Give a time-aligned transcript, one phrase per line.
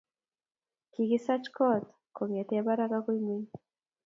[0.91, 1.83] Kikisach koot
[2.15, 3.47] kongete barak agoi ngweny